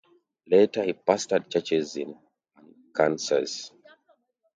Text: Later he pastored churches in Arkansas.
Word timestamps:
Later 0.47 0.83
he 0.83 0.93
pastored 0.93 1.47
churches 1.53 1.95
in 1.95 2.17
Arkansas. 2.91 3.69